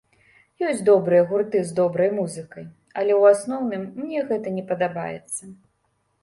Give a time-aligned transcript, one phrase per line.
[0.67, 2.65] Ёсць добрыя гурты з добрай музыкай,
[2.99, 5.43] але ў асноўным мне гэта не падабаецца.